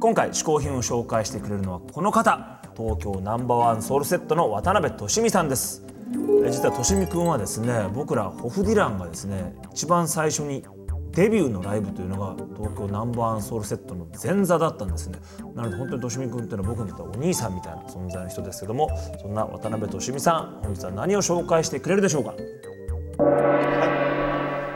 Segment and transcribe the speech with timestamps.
[0.00, 5.84] 今回嗜好品を紹介してくれるのはこの方東京ナンバーワンソウルセットの渡辺俊美さんです。
[6.42, 10.64] え実は俊美くんはですね僕らホフディランがですね一番最初に
[11.10, 15.18] デビューのライブというのが東京ナンバーワンソウルセットの前座だったんですね。
[15.54, 18.88] なので本当にとしみくんっていうのは僕にとってはお兄さんみたいな存在の人ですけども
[19.20, 22.30] そんな渡辺俊美さん本日は何を紹介してくれるでしょうか？
[22.30, 22.38] はい。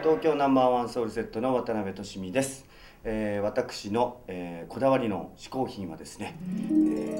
[0.00, 2.64] 東京ナンバーワンソウルセットの渡辺俊美です、
[3.10, 7.18] えー私の、えーこだわりの嗜好品はですね、え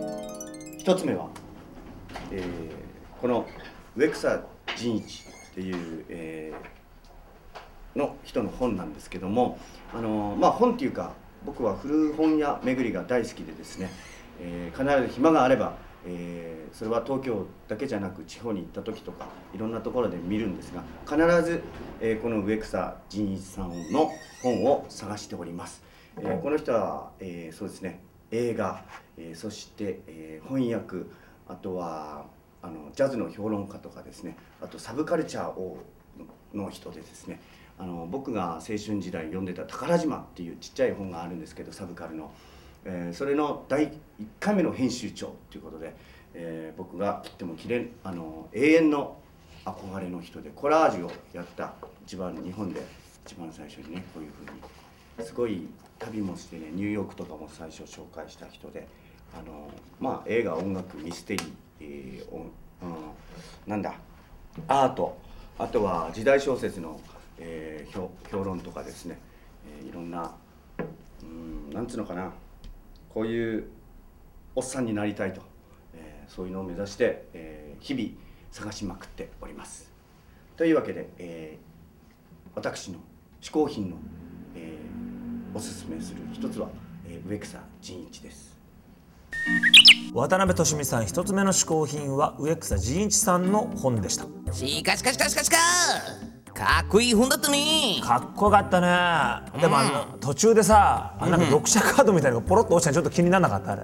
[0.77, 1.28] ー一つ目は、
[2.30, 2.42] えー
[3.22, 3.47] この
[3.97, 4.42] 植草
[4.77, 9.58] 仁一っていう、えーの人の本なんですけども
[9.95, 11.14] あのまあ本っていうか
[11.45, 13.91] 僕は古本屋巡りが大好きでですね、
[14.41, 15.73] えー必ず暇があれば、
[16.09, 21.62] えーそれは東京だけじゃなく地方に行った時とかいろんなところで見るんですが必ず、
[22.01, 24.11] えーこの植草仁一さんの
[24.42, 25.83] 本を探しております、
[26.19, 28.01] えーこの人は、えーそうですね。
[28.31, 28.84] 映画、
[29.17, 31.09] えーそして、えー翻訳
[31.48, 32.27] あとは
[32.61, 34.36] あのジャズの評論家とかですね。
[34.61, 35.79] あとサブカルチャーを
[36.53, 37.41] の人でですね。
[37.79, 42.33] あの僕が青春時代読んでた「宝島」っていうちっちゃい本があるんですけどサブカルの、
[42.84, 43.93] えーそれの第1
[44.41, 45.95] 回目の編集長ということで、
[46.34, 49.17] えー僕が切っても切れあの永遠の
[49.65, 51.75] 憧れの人でコラージュをやった
[52.07, 52.83] 一番日本で
[53.27, 55.67] 一番最初にねこういうふうにすごい
[55.98, 58.86] 旅もしてねニューヨークとかも最初紹介した人で
[59.35, 59.69] あの
[60.01, 62.51] まあ映画音楽ミステリー、えー音
[62.81, 62.95] うん、
[63.67, 63.95] なんだ
[64.69, 65.19] アート
[65.58, 67.01] あとは時代小説の、
[67.39, 69.19] えー評評論とかですね、
[69.81, 70.33] えーいろんな
[71.23, 72.33] うんなんつうのかな
[73.08, 73.64] こういう
[74.55, 75.42] おっさんになりたいと、
[75.95, 78.11] えーそういうのを目指して、えー日々
[78.51, 79.91] 探しまくっております。
[80.57, 81.69] というわけで、えー
[82.57, 82.98] 私の
[83.41, 83.96] 嗜好品の、
[84.57, 86.69] えーおすすめする一つは、
[87.07, 88.57] えー植草仁一です。
[90.14, 95.57] 渡辺俊美さん一つ目の嗜好品は植草仁一さんの本でしたしかしかしかしかしか
[96.58, 98.01] かっこいい本だったね。
[98.02, 98.89] かっこよかったね。
[99.61, 103.83] でもあの途中でさあなんか読者カードみたいなのがポロッと落ちたのちょっと気にならなかったあれ。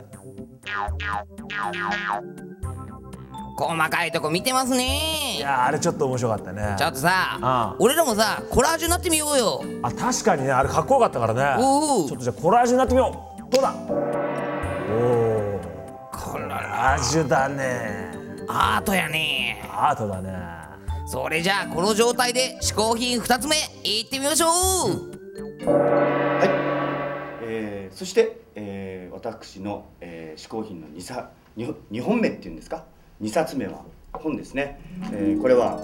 [3.56, 6.74] 細かいとこ見てますいねやあれちょっと面白かったね。
[6.76, 9.62] ちょっとさああ俺らもさコラージュになってみようよ。
[9.82, 11.62] あ確かにねあれかっこよかったからね。
[11.62, 13.52] ちょっとじゃあコラージュになってみよう。
[13.52, 13.72] どうだ？
[14.90, 14.94] お
[15.54, 15.60] お
[16.10, 18.10] コラージュだね。
[18.48, 19.62] アートやね。
[19.70, 20.64] アートだね
[21.06, 24.50] それじゃあこの状態で嗜好品2つ目いってみましょう。
[25.66, 26.48] はい、
[27.42, 32.84] えーそして、えー私の、えー嗜好品の 2, さ 2, 2本目っていうんですか
[33.22, 34.80] ？2冊目は本ですね、
[35.12, 35.78] えーこれは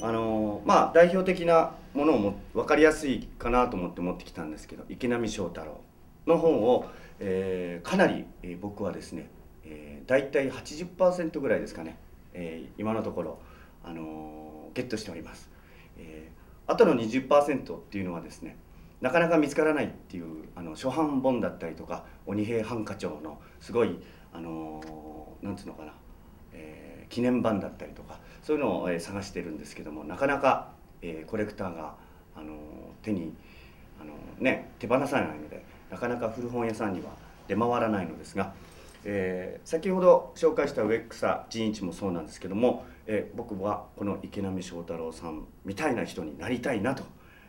[0.00, 5.80] あのーまあ代表的なものをも分かりやすいかなと思って持ってきたんですけど池波正太郎
[6.26, 6.86] の本を、
[7.18, 9.28] えーかなり、えー僕はですね、
[9.64, 11.96] えー、大体80%ぐらいですかね、
[12.34, 13.38] えー今のところ、
[13.82, 14.43] あのー
[14.74, 15.50] ゲットしております、
[15.96, 16.34] えー
[16.66, 18.56] あとの20%っていうのはですね
[19.02, 23.98] なかなか見つからないっていうあの初版本だったりとか鬼平犯科帳のすごい
[24.32, 25.92] あのーなんつうのかな、
[26.54, 30.70] えー記念版だったりとかそういうのを、え探してるんですけどもなかなか、
[31.02, 31.96] えーコレクターが、
[32.34, 32.56] あのー
[33.02, 33.34] 手に、
[34.00, 37.10] あのーね、手放さないのでなかなか古本屋さんには
[37.46, 38.54] 出回らないのですが、
[39.04, 47.04] えー先ほど紹介した植草仁一もそうなんですけども、えー僕はこの池波正太郎さんみたいな人になりたいなと、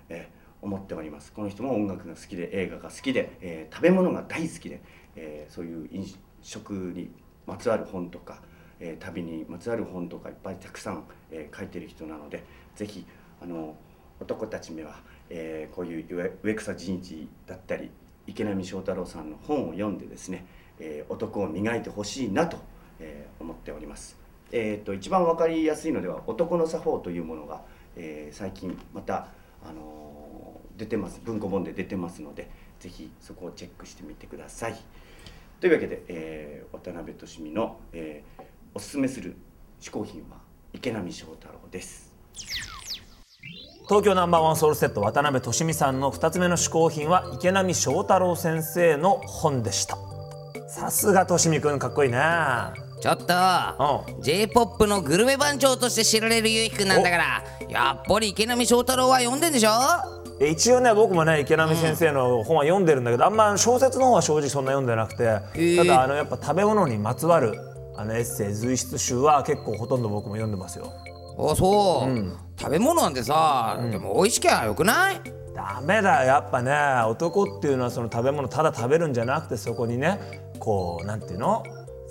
[0.09, 4.81] えー思っておりますこの人も音楽が好きで映画が好きで、えー食べ物が大好きで、
[5.15, 6.03] えそういう飲
[6.41, 7.11] 食に
[7.45, 8.41] まつわる本とか、
[8.79, 12.43] え旅にまつわる本とかいっぱいたくさん、え書いてる人なので
[12.75, 13.05] ぜひ
[13.41, 13.75] あの
[14.19, 14.95] 男たちめは、
[15.29, 17.91] えこういう植草仁一だったり
[18.25, 20.47] 池波正太郎さんの本を読んでですね、
[20.79, 22.57] え男を磨いてほしいなと、
[22.99, 24.24] え思っております。
[24.51, 27.61] えー、と一番わかりやすいのでは「男の作法」というものが、
[27.95, 29.27] えー最近また、
[29.63, 30.05] あのー
[30.77, 32.49] 出てます文庫本で出てますので
[32.81, 34.75] ぜひそこをチェックしてみてください。
[35.61, 38.43] というわけで、えー渡辺俊美の、えー
[38.73, 39.35] おすすめする
[39.79, 40.37] 嗜好品は
[40.73, 42.13] 池波正太郎です。
[43.87, 49.97] 東京ナンバーワンソウルセット渡辺俊美さんの2つ目の嗜好品は池波正太郎先生の本でした
[50.67, 53.23] さすがとしみくんかっこいいねちょっと
[54.17, 59.69] う J-POP のグルメ番長として知られるゆうひくんなんだからやっぱり池波正太郎は読んでんでしょ？
[60.39, 67.57] え一応ね僕もね池波先生の本は読んでるんだけど、あんま小説の方は正直そんな読んでなくて、ーただあのやっぱ食べ物にまつわる
[67.95, 70.91] あのエッセイ随筆集は結構ほとんど僕も読んでますよ。
[71.37, 75.21] あそう、食べ物なんてさ、でも美味しきゃよくない？
[75.53, 76.71] ダメだよやっぱね。
[77.07, 80.19] 男っていうのはその食べ物ただ食べるんじゃなくてそこにね
[80.59, 81.63] こうなんていうの？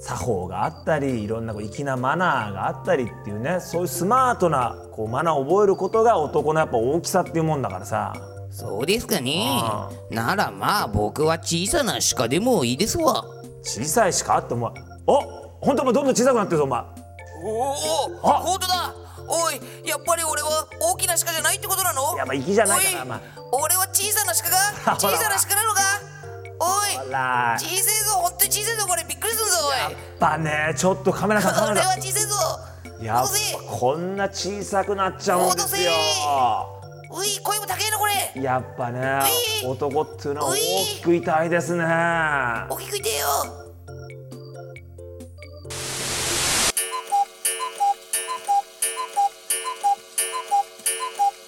[0.06, 8.12] 作法があったりいろんなこう粋なマナーがあったりっていうねそういうスマートなこうマナーを覚えることが男のやっぱ大きさっていうもんだからさ。
[8.50, 9.48] そうですかね。
[9.64, 13.24] あならまあ僕は小さな鹿でもいいですわ。
[13.62, 14.70] 小さいしかあってお前
[15.06, 15.20] お
[15.60, 16.80] 本当お前どんどん小さくなってるぞお前。
[17.42, 17.70] お
[18.22, 18.32] おあ。
[18.40, 18.94] 本当だ。
[19.26, 19.54] おい
[19.88, 22.14] やっぱり俺は大きな鹿じゃないってことなの？
[22.14, 23.20] いやまあ粋じゃないからおいまあ。
[23.52, 25.80] 俺は小さな鹿が 小さな鹿なのか？
[27.10, 29.04] ら小さいぞ本当に小さいぞこれ。
[29.04, 29.78] びっくりするぞおい。
[29.78, 32.36] やっぱねちょっとカメラさんカメ俺ラさは小さいぞ。
[33.00, 33.32] んやっぱ
[33.76, 35.90] こんな小さくなっちゃうんですよ。
[37.10, 38.42] うい声も高いのこれ。
[38.42, 39.20] やっぱね
[39.64, 41.84] 男っていうのは大きくいたいですね。
[41.84, 43.63] 大きく言ってよ